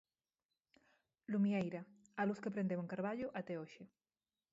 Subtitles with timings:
[1.31, 1.81] Lumieira,
[2.21, 3.83] a luz que prendeu en Carballo até hoxe.